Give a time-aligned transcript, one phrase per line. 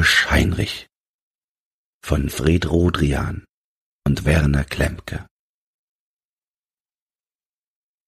[0.00, 0.86] Hirsch Heinrich
[2.02, 3.44] von Fred Rodrian
[4.06, 5.26] und Werner Klemke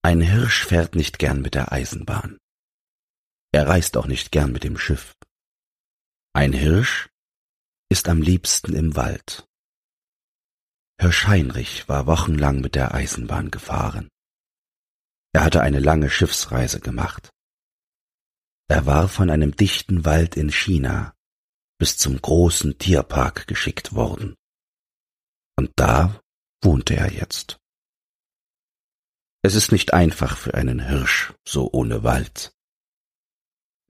[0.01, 2.39] Ein Hirsch fährt nicht gern mit der Eisenbahn.
[3.53, 5.13] Er reist auch nicht gern mit dem Schiff.
[6.33, 7.11] Ein Hirsch
[7.91, 9.47] ist am liebsten im Wald.
[10.99, 14.09] Hirsch Heinrich war wochenlang mit der Eisenbahn gefahren.
[15.35, 17.29] Er hatte eine lange Schiffsreise gemacht.
[18.71, 21.13] Er war von einem dichten Wald in China
[21.83, 24.37] bis zum großen Tierpark geschickt worden.
[25.59, 26.21] Und da
[26.63, 27.59] wohnte er jetzt.
[29.45, 32.53] Es ist nicht einfach für einen Hirsch so ohne Wald.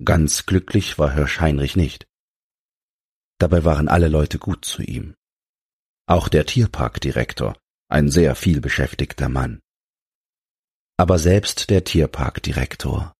[0.03, 2.07] Ganz glücklich war Hirsch Heinrich nicht.
[3.39, 5.15] Dabei waren alle Leute gut zu ihm.
[6.07, 7.59] Auch der Tierparkdirektor,
[7.91, 9.61] ein sehr vielbeschäftigter Mann.
[10.97, 13.13] Aber selbst der Tierparkdirektor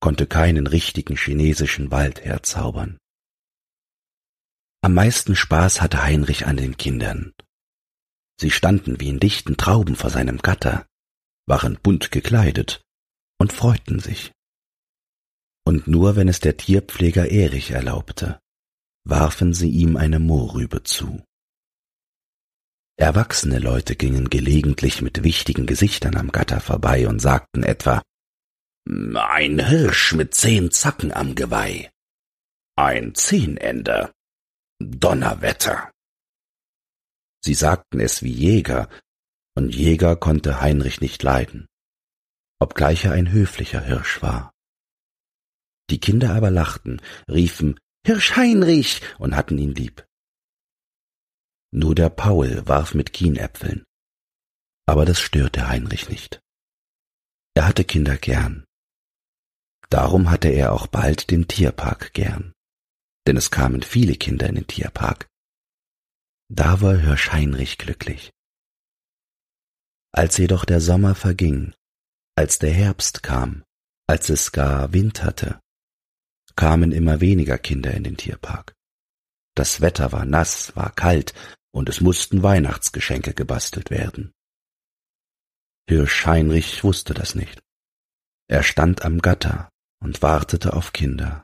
[0.00, 2.98] konnte keinen richtigen chinesischen Wald herzaubern.
[4.84, 7.32] Am meisten Spaß hatte Heinrich an den Kindern.
[8.38, 10.84] Sie standen wie in dichten Trauben vor seinem Gatter,
[11.46, 12.82] waren bunt gekleidet
[13.38, 14.32] und freuten sich.
[15.64, 18.38] Und nur wenn es der Tierpfleger Erich erlaubte,
[19.04, 21.24] warfen sie ihm eine Mohrrübe zu.
[22.98, 28.02] Erwachsene Leute gingen gelegentlich mit wichtigen Gesichtern am Gatter vorbei und sagten etwa
[28.86, 31.90] Ein Hirsch mit zehn Zacken am Geweih.
[32.76, 34.12] Ein Zehnender.
[34.90, 35.90] Donnerwetter.
[37.42, 38.88] Sie sagten es wie Jäger,
[39.56, 41.66] und Jäger konnte Heinrich nicht leiden,
[42.58, 44.52] obgleich er ein höflicher Hirsch war.
[45.90, 50.06] Die Kinder aber lachten, riefen Hirsch Heinrich und hatten ihn lieb.
[51.72, 53.84] Nur der Paul warf mit Kienäpfeln,
[54.86, 56.40] aber das störte Heinrich nicht.
[57.54, 58.64] Er hatte Kinder gern.
[59.90, 62.53] Darum hatte er auch bald den Tierpark gern
[63.26, 65.28] denn es kamen viele Kinder in den Tierpark.
[66.48, 68.30] Da war Hirsch Heinrich glücklich.
[70.12, 71.74] Als jedoch der Sommer verging,
[72.36, 73.64] als der Herbst kam,
[74.06, 75.60] als es gar winterte,
[76.56, 78.74] kamen immer weniger Kinder in den Tierpark.
[79.56, 81.34] Das Wetter war nass, war kalt,
[81.72, 84.32] und es mussten Weihnachtsgeschenke gebastelt werden.
[85.88, 87.62] Hirsch Heinrich wusste das nicht.
[88.48, 89.68] Er stand am Gatter
[90.00, 91.43] und wartete auf Kinder.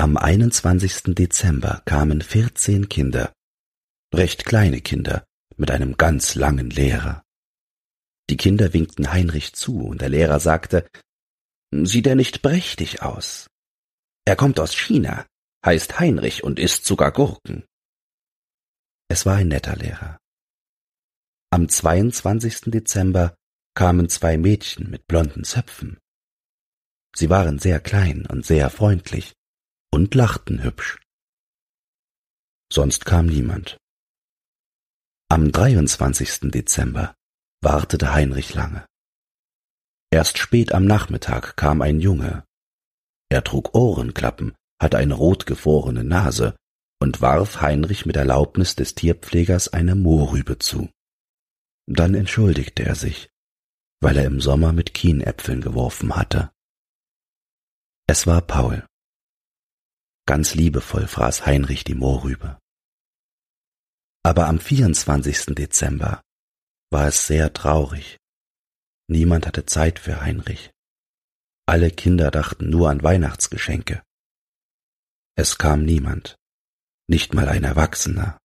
[0.00, 1.16] Am 21.
[1.16, 3.32] Dezember kamen vierzehn Kinder,
[4.14, 5.26] recht kleine Kinder,
[5.56, 7.24] mit einem ganz langen Lehrer.
[8.30, 10.88] Die Kinder winkten Heinrich zu, und der Lehrer sagte,
[11.72, 13.48] Sieht er nicht prächtig aus?
[14.24, 15.26] Er kommt aus China,
[15.66, 17.64] heißt Heinrich und isst sogar Gurken.
[19.08, 20.16] Es war ein netter Lehrer.
[21.50, 22.70] Am 22.
[22.70, 23.34] Dezember
[23.74, 25.98] kamen zwei Mädchen mit blonden Zöpfen.
[27.16, 29.34] Sie waren sehr klein und sehr freundlich
[29.98, 31.00] und lachten hübsch.
[32.72, 33.78] Sonst kam niemand.
[35.28, 36.52] Am 23.
[36.52, 37.16] Dezember
[37.62, 38.86] wartete Heinrich lange.
[40.12, 42.44] Erst spät am Nachmittag kam ein Junge.
[43.28, 46.54] Er trug Ohrenklappen, hatte eine rotgefrorene Nase
[47.00, 50.88] und warf Heinrich mit Erlaubnis des Tierpflegers eine Mohrrübe zu.
[51.88, 53.28] Dann entschuldigte er sich,
[54.00, 56.52] weil er im Sommer mit Kienäpfeln geworfen hatte.
[58.06, 58.87] Es war Paul.
[60.28, 62.58] Ganz liebevoll fraß Heinrich die Mohrrübe.
[64.22, 65.54] Aber am 24.
[65.54, 66.20] Dezember
[66.90, 68.18] war es sehr traurig.
[69.10, 70.70] Niemand hatte Zeit für Heinrich.
[71.66, 74.02] Alle Kinder dachten nur an Weihnachtsgeschenke.
[75.34, 76.36] Es kam niemand,
[77.08, 78.36] nicht mal ein Erwachsener.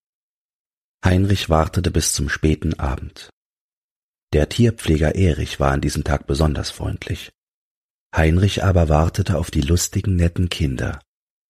[1.03, 3.29] Heinrich wartete bis zum späten Abend.
[4.31, 7.33] Der Tierpfleger Erich war an diesem Tag besonders freundlich.
[8.15, 11.01] Heinrich aber wartete auf die lustigen, netten Kinder,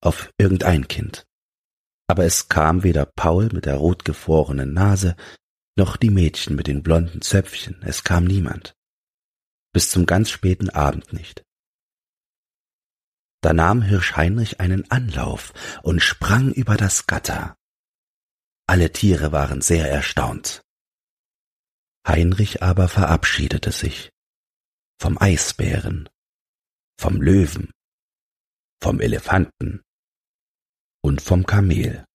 [0.06, 1.26] auf irgendein Kind.
[2.08, 5.16] Aber es kam weder Paul mit der rotgefrorenen Nase,
[5.76, 8.76] noch die Mädchen mit den blonden Zöpfchen, es kam niemand.
[9.74, 11.44] Bis zum ganz späten Abend nicht.
[13.42, 17.58] Da nahm Hirsch Heinrich einen Anlauf und sprang über das Gatter.
[18.68, 20.62] Alle Tiere waren sehr erstaunt.
[22.08, 24.12] Heinrich aber verabschiedete sich
[25.02, 26.08] vom Eisbären,
[26.98, 27.72] vom Löwen,
[28.82, 29.82] vom Elefanten,
[31.04, 32.06] und vom Kamel.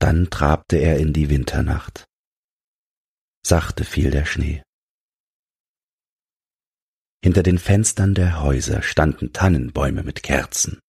[0.00, 2.04] Dann trabte er in die Winternacht.
[3.46, 4.62] Sachte fiel der Schnee.
[7.24, 10.80] Hinter den Fenstern der Häuser standen Tannenbäume mit Kerzen.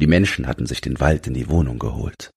[0.00, 2.30] Die Menschen hatten sich den Wald in die Wohnung geholt.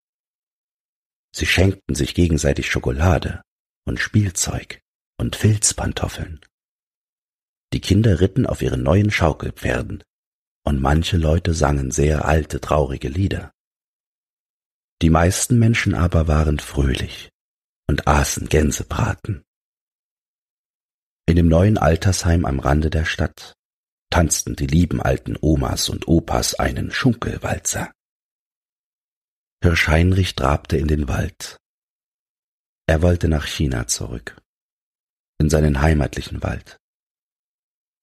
[1.34, 3.42] Sie schenkten sich gegenseitig Schokolade
[3.86, 4.82] und Spielzeug
[5.20, 6.42] und Filzpantoffeln.
[7.74, 10.04] Die Kinder ritten auf ihren neuen Schaukelpferden
[10.68, 13.54] und manche Leute sangen sehr alte, traurige Lieder.
[15.02, 17.30] Die meisten Menschen aber waren fröhlich
[17.88, 19.46] und aßen Gänsebraten.
[21.26, 23.54] In dem neuen Altersheim am Rande der Stadt
[24.10, 27.90] tanzten die lieben alten Omas und Opas einen Schunkelwalzer.
[29.64, 31.56] Hirsch Heinrich trabte in den Wald.
[32.88, 34.38] Er wollte nach China zurück,
[35.40, 36.78] in seinen heimatlichen Wald.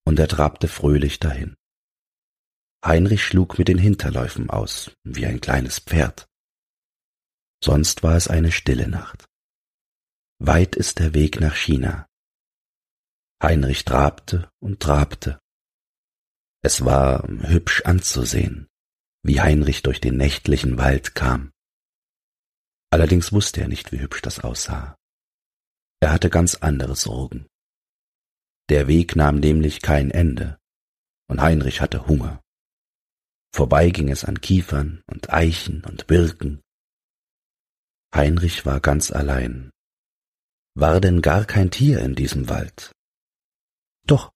[0.07, 1.57] Und er trabte fröhlich dahin.
[2.85, 6.29] Heinrich schlug mit den Hinterläufen aus, wie ein kleines Pferd.
[7.63, 9.25] Sonst war es eine stille Nacht.
[10.39, 12.07] Weit ist der Weg nach China.
[13.43, 15.39] Heinrich trabte und trabte.
[16.63, 18.69] Es war hübsch anzusehen,
[19.23, 21.53] wie Heinrich durch den nächtlichen Wald kam.
[22.91, 24.95] Allerdings wusste er nicht, wie hübsch das aussah.
[26.01, 27.47] Er hatte ganz andere Sorgen.
[28.69, 30.59] Der Weg nahm nämlich kein Ende,
[31.29, 32.44] und Heinrich hatte Hunger.
[33.55, 36.61] Vorbei ging es an Kiefern und Eichen und Birken.
[38.13, 39.71] Heinrich war ganz allein.
[40.77, 42.91] War denn gar kein Tier in diesem Wald?
[44.09, 44.33] Doch.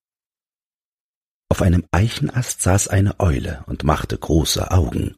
[1.49, 5.17] Auf einem Eichenast saß eine Eule und machte große Augen.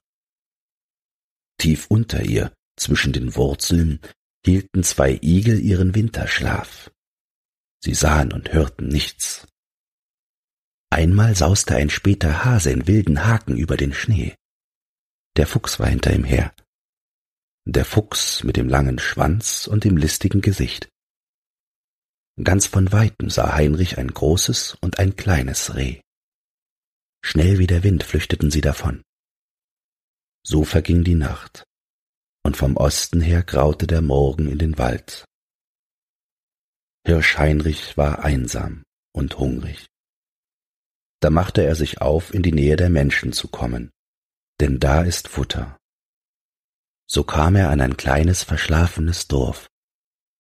[1.59, 4.01] Tief unter ihr, zwischen den Wurzeln,
[4.47, 6.91] hielten zwei Igel ihren Winterschlaf.
[7.85, 9.47] Sie sahen und hörten nichts.
[10.91, 14.35] Einmal sauste ein später Hase in wilden Haken über den Schnee.
[15.37, 16.53] Der Fuchs war hinter ihm her.
[17.65, 20.89] Der Fuchs mit dem langen Schwanz und dem listigen Gesicht.
[22.43, 26.01] Ganz von weitem sah Heinrich ein großes und ein kleines Reh.
[27.23, 29.03] Schnell wie der Wind flüchteten sie davon.
[30.45, 31.65] So verging die Nacht,
[32.43, 35.25] und vom Osten her graute der Morgen in den Wald.
[37.07, 39.90] Hirsch Heinrich war einsam und hungrig.
[41.21, 43.91] Da machte er sich auf, in die Nähe der Menschen zu kommen,
[44.61, 45.77] denn da ist Futter.
[47.09, 49.69] So kam er an ein kleines verschlafenes Dorf,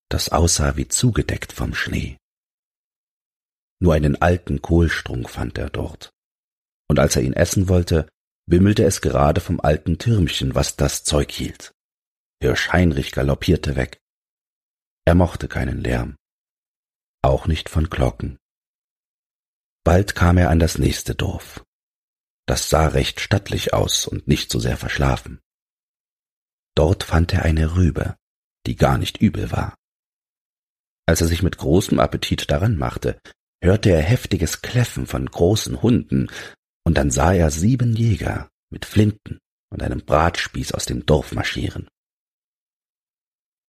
[0.08, 2.16] das aussah wie zugedeckt vom Schnee.
[3.80, 6.10] Nur einen alten Kohlstrunk fand er dort,
[6.88, 8.08] und als er ihn essen wollte,
[8.46, 11.72] wimmelte es gerade vom alten Türmchen, was das Zeug hielt.
[12.42, 13.98] Hirsch Heinrich galoppierte weg.
[15.04, 16.16] Er mochte keinen Lärm,
[17.22, 18.39] auch nicht von Glocken.
[19.90, 21.64] Bald kam er an das nächste Dorf.
[22.46, 25.40] Das sah recht stattlich aus und nicht so sehr verschlafen.
[26.76, 28.16] Dort fand er eine Rübe,
[28.68, 29.74] die gar nicht übel war.
[31.08, 33.20] Als er sich mit großem Appetit daran machte,
[33.60, 36.30] hörte er heftiges Kläffen von großen Hunden,
[36.86, 39.40] und dann sah er sieben Jäger mit Flinten
[39.72, 41.88] und einem Bratspieß aus dem Dorf marschieren.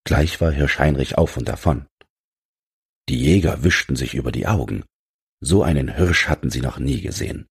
[0.05, 1.87] Gleich war Hirsch Heinrich auf und davon.
[3.09, 4.85] Die Jäger wischten sich über die Augen,
[5.41, 7.47] so einen Hirsch hatten sie noch nie gesehen.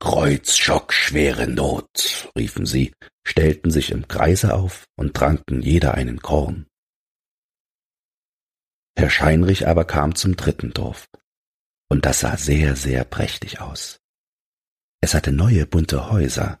[0.00, 2.92] Kreuzschock, schwere Not, riefen sie,
[3.26, 6.66] stellten sich im Kreise auf und tranken jeder einen Korn.
[8.96, 11.08] Herr Scheinrich aber kam zum dritten Dorf,
[11.88, 14.00] und das sah sehr, sehr prächtig aus.
[15.00, 16.60] Es hatte neue bunte Häuser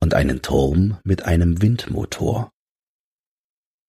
[0.00, 2.50] und einen Turm mit einem Windmotor.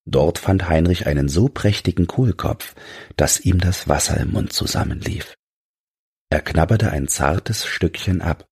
[0.10, 2.74] Dort fand Heinrich einen so prächtigen Kohlkopf,
[3.16, 5.36] dass ihm das Wasser im Mund zusammenlief.
[6.32, 8.48] Er knabberte ein zartes Stückchen ab.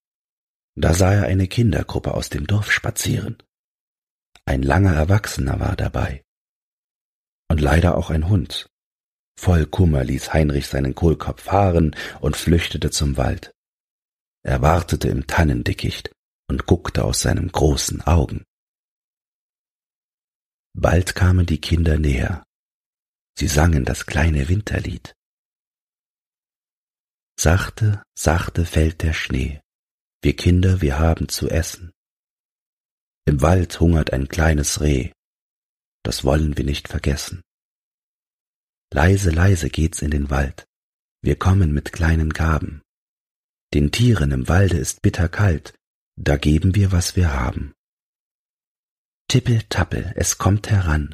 [0.76, 3.38] Da sah er eine Kindergruppe aus dem Dorf spazieren.
[4.46, 6.24] Ein langer Erwachsener war dabei.
[7.50, 8.70] Und leider auch ein Hund.
[9.40, 13.52] Voll Kummer ließ Heinrich seinen Kohlkopf fahren und flüchtete zum Wald.
[14.44, 16.12] Er wartete im Tannendickicht
[16.50, 18.47] und guckte aus seinen großen Augen.
[20.80, 22.44] Bald kamen die Kinder näher.
[23.36, 25.16] Sie sangen das kleine Winterlied.
[27.40, 29.60] Sachte, sachte fällt der Schnee.
[30.22, 31.92] Wir Kinder, wir haben zu essen.
[33.26, 35.12] Im Wald hungert ein kleines Reh.
[36.04, 37.42] Das wollen wir nicht vergessen.
[38.94, 40.68] Leise, leise geht's in den Wald.
[41.24, 42.84] Wir kommen mit kleinen Gaben.
[43.74, 45.74] Den Tieren im Walde ist bitter kalt,
[46.16, 47.74] da geben wir, was wir haben.
[49.30, 51.14] Tippel-tappel, es kommt heran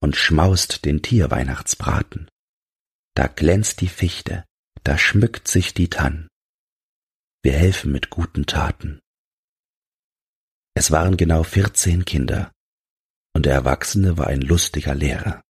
[0.00, 2.28] und schmaust den Tierweihnachtsbraten.
[3.14, 4.44] Da glänzt die Fichte,
[4.84, 6.28] da schmückt sich die Tann.
[7.42, 9.00] Wir helfen mit guten Taten.
[10.74, 12.52] Es waren genau vierzehn Kinder,
[13.34, 15.42] und der Erwachsene war ein lustiger Lehrer.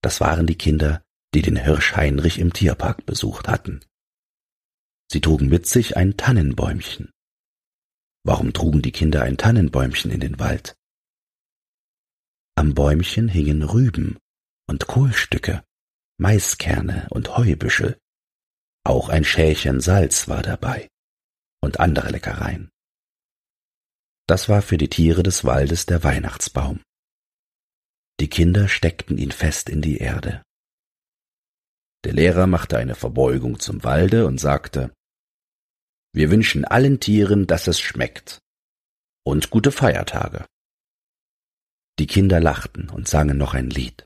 [0.00, 1.02] Das waren die Kinder,
[1.34, 3.84] die den Hirsch Heinrich im Tierpark besucht hatten.
[5.10, 7.10] Sie trugen mit sich ein Tannenbäumchen.
[8.28, 10.76] Warum trugen die Kinder ein Tannenbäumchen in den Wald?
[12.56, 14.18] Am Bäumchen hingen Rüben
[14.68, 15.64] und Kohlstücke,
[16.18, 17.98] Maiskerne und Heubüschel.
[18.84, 20.90] Auch ein Schälchen Salz war dabei.
[21.62, 22.68] und andere Leckereien.
[24.26, 26.82] Das war für die Tiere des Waldes der Weihnachtsbaum.
[28.20, 30.42] Die Kinder steckten ihn fest in die Erde.
[32.04, 34.92] Der Lehrer machte eine Verbeugung zum Walde und sagte
[36.18, 38.40] Wir wünschen allen Tieren, dass es schmeckt.
[39.24, 40.46] Und gute Feiertage.
[42.00, 44.04] Die Kinder lachten und sangen noch ein Lied.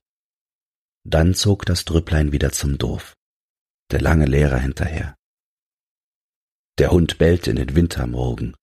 [1.08, 3.14] Dann zog das Trüpplein wieder zum Dorf,
[3.90, 5.16] der lange Lehrer hinterher.
[6.76, 8.56] Der Hund bellte in den Wintermorgen,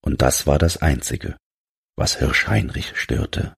[0.00, 1.36] und das war das Einzige,
[1.96, 3.54] was Hirsch Heinrich störte.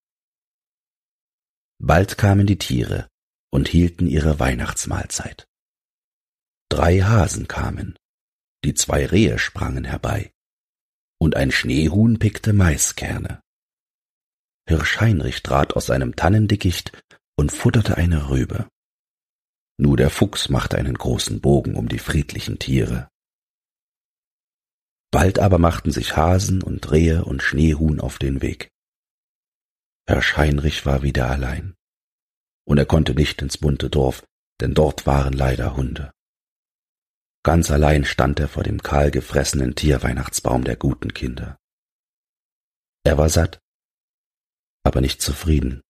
[1.78, 3.06] Bald kamen die Tiere
[3.50, 5.44] und hielten ihre Weihnachtsmahlzeit.
[6.70, 7.98] Drei Hasen kamen,
[8.64, 10.32] die zwei Rehe sprangen herbei,
[11.20, 13.40] und ein Schneehuhn pickte Maiskerne.
[14.66, 16.92] Hirsch Heinrich trat aus seinem Tannendickicht
[17.36, 18.68] und futterte eine Rübe.
[19.78, 23.08] Nur der Fuchs machte einen großen Bogen um die friedlichen Tiere.
[25.10, 28.70] Bald aber machten sich Hasen und Rehe und Schneehuhn auf den Weg.
[30.08, 31.74] Hirsch Heinrich war wieder allein.
[32.66, 34.24] Und er konnte nicht ins bunte Dorf,
[34.60, 36.13] denn dort waren leider Hunde.
[37.44, 41.58] Ganz allein stand er vor dem kahl gefressenen Tierweihnachtsbaum der guten Kinder.
[43.04, 43.60] Er war satt,
[44.82, 45.82] aber nicht zufrieden.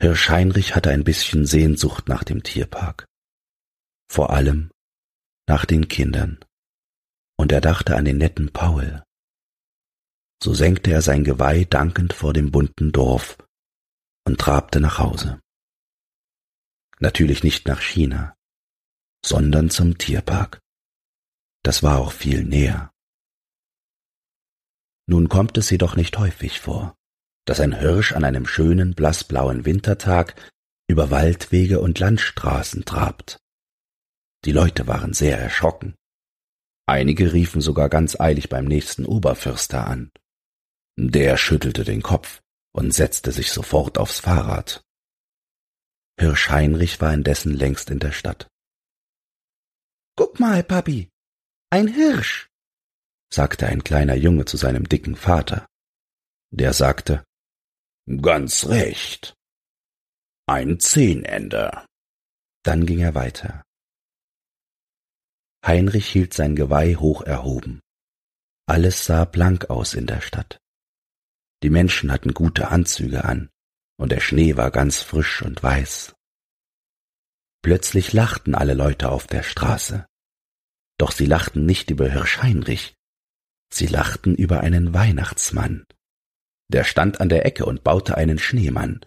[0.00, 3.04] Hirsch Heinrich hatte ein bisschen Sehnsucht nach dem Tierpark.
[4.10, 4.70] Vor allem
[5.46, 6.42] nach den Kindern
[7.38, 9.02] und er dachte an den netten Paul.
[10.42, 13.36] So senkte er sein Geweih dankend vor dem bunten Dorf
[14.26, 15.38] und trabte nach Hause.
[16.98, 18.34] Natürlich nicht nach China,
[19.24, 20.60] sondern zum Tierpark.
[21.62, 22.90] Das war auch viel näher.
[25.06, 26.94] Nun kommt es jedoch nicht häufig vor,
[27.44, 30.34] dass ein Hirsch an einem schönen blassblauen Wintertag
[30.88, 33.38] über Waldwege und Landstraßen trabt.
[34.44, 35.94] Die Leute waren sehr erschrocken.
[36.86, 40.10] Einige riefen sogar ganz eilig beim nächsten Oberförster an.
[40.96, 42.40] Der schüttelte den Kopf
[42.72, 44.82] und setzte sich sofort aufs Fahrrad.
[46.18, 48.48] Hirsch Heinrich war indessen längst in der Stadt.
[50.20, 51.08] Guck mal, Papi,
[51.70, 52.50] ein Hirsch,
[53.32, 55.66] sagte ein kleiner Junge zu seinem dicken Vater.
[56.50, 57.24] Der sagte,
[58.20, 59.32] Ganz recht.
[60.44, 61.86] Ein Zehnender.
[62.62, 63.62] Dann ging er weiter.
[65.64, 67.80] Heinrich hielt sein Geweih hoch erhoben.
[68.66, 70.58] Alles sah blank aus in der Stadt.
[71.62, 73.48] Die Menschen hatten gute Anzüge an,
[73.98, 76.14] und der Schnee war ganz frisch und weiß.
[77.62, 80.06] Plötzlich lachten alle Leute auf der Straße.
[81.00, 82.94] Doch sie lachten nicht über Hirsch Heinrich,
[83.72, 85.86] sie lachten über einen Weihnachtsmann.
[86.70, 89.00] Der stand an der Ecke und baute einen Schneemann.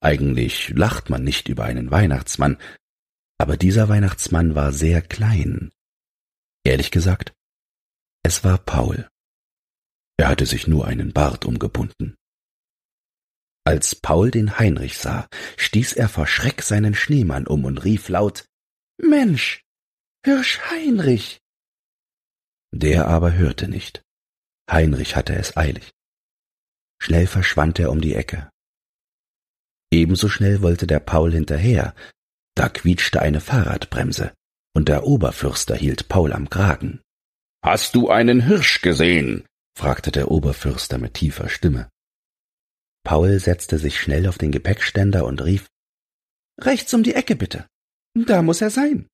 [0.00, 2.56] Eigentlich lacht man nicht über einen Weihnachtsmann,
[3.36, 5.70] aber dieser Weihnachtsmann war sehr klein.
[6.64, 7.34] Ehrlich gesagt,
[8.22, 9.06] es war Paul.
[10.16, 12.16] Er hatte sich nur einen Bart umgebunden.
[13.66, 18.46] Als Paul den Heinrich sah, stieß er vor Schreck seinen Schneemann um und rief laut
[18.98, 19.65] Mensch,
[20.26, 21.38] Hirsch Heinrich.
[22.74, 24.02] Der aber hörte nicht.
[24.68, 25.92] Heinrich hatte es eilig.
[27.00, 28.50] Schnell verschwand er um die Ecke.
[29.92, 31.94] Ebenso schnell wollte der Paul hinterher,
[32.56, 34.34] da quietschte eine Fahrradbremse,
[34.74, 37.00] und der Oberfürster hielt Paul am Kragen.
[37.62, 39.46] Hast du einen Hirsch gesehen?
[39.78, 41.88] fragte der Oberfürster mit tiefer Stimme.
[43.04, 45.68] Paul setzte sich schnell auf den Gepäckständer und rief
[46.60, 47.68] Rechts um die Ecke bitte.
[48.14, 49.08] Da muss er sein.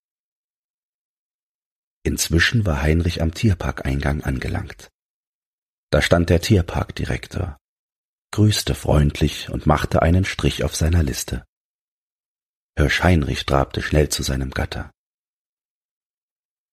[2.05, 4.91] Inzwischen war Heinrich am Tierparkeingang angelangt.
[5.91, 7.57] Da stand der Tierparkdirektor,
[8.33, 11.45] grüßte freundlich und machte einen Strich auf seiner Liste.
[12.77, 14.91] Hirsch Heinrich trabte schnell zu seinem Gatter.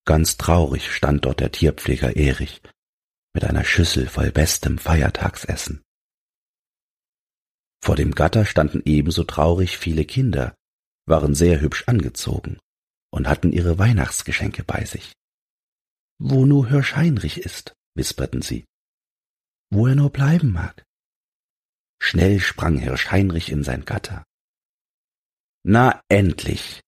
[0.05, 2.61] Ganz traurig stand dort der Tierpfleger Erich
[3.35, 5.83] mit einer Schüssel voll bestem Feiertagsessen.
[7.83, 10.55] Vor dem Gatter standen ebenso traurig viele Kinder,
[11.05, 12.57] waren sehr hübsch angezogen
[13.11, 15.13] und hatten ihre Weihnachtsgeschenke bei sich.
[16.21, 18.65] Wo nur Hirsch Heinrich ist, wisperten sie.
[19.71, 20.83] Wo er nur bleiben mag.
[22.01, 24.23] Schnell sprang Hirsch Heinrich in sein Gatter.
[25.63, 26.81] Na endlich,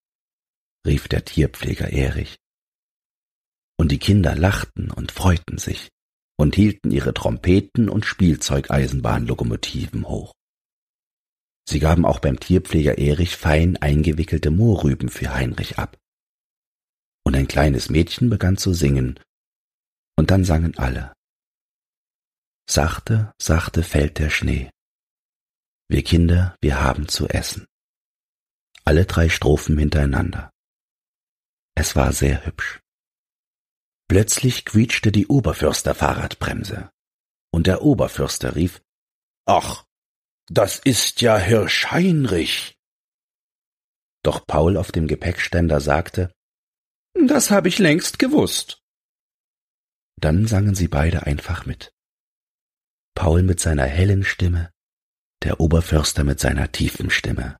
[0.86, 2.36] rief der Tierpfleger Erich.
[3.78, 5.88] Und die Kinder lachten und freuten sich
[6.38, 10.32] und hielten ihre Trompeten und Spielzeugeisenbahnlokomotiven hoch.
[11.68, 15.96] Sie gaben auch beim Tierpfleger Erich fein eingewickelte Mohrrüben für Heinrich ab.
[17.32, 19.18] Und ein kleines Mädchen begann zu singen,
[20.18, 21.14] und dann sangen alle.
[22.68, 24.68] Sachte, sachte fällt der Schnee.
[25.88, 27.66] Wir Kinder, wir haben zu essen
[28.84, 30.50] alle drei Strophen hintereinander.
[31.74, 32.80] Es war sehr hübsch.
[34.08, 36.90] Plötzlich quietschte die Oberförster-Fahrradbremse,
[37.52, 38.82] und der Oberförster rief
[39.46, 39.84] Ach,
[40.48, 42.76] das ist ja Hirsch Heinrich.
[44.22, 46.32] Doch Paul auf dem Gepäckständer sagte
[47.14, 48.82] Das habe ich längst gewusst.
[50.20, 51.92] Dann sangen sie beide einfach mit.
[53.14, 54.72] Paul mit seiner hellen Stimme,
[55.42, 57.56] der Oberförster mit seiner tiefen Stimme.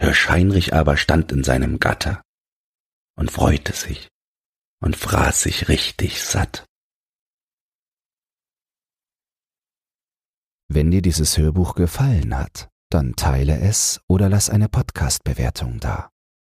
[0.00, 2.22] Hirsch Heinrich aber stand in seinem Gatter
[3.16, 4.08] und freute sich
[4.82, 6.66] und fraß sich richtig satt.
[10.68, 16.10] Wenn dir dieses Hörbuch gefallen hat, dann teile es oder lass eine Podcast-Bewertung da.